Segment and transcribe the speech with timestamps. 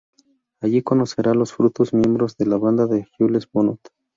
[0.61, 3.81] Allí conocerá a los futuros miembros de la banda de Jules Bonnot.